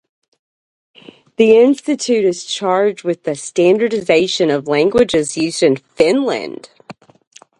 The 1.37 1.57
institute 1.59 2.25
is 2.25 2.43
charged 2.43 3.03
with 3.03 3.21
the 3.21 3.35
standardization 3.35 4.49
of 4.49 4.67
languages 4.67 5.37
used 5.37 5.61
in 5.61 5.75
Finland. 5.75 6.69